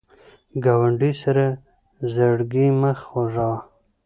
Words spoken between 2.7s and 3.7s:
مه خوږوه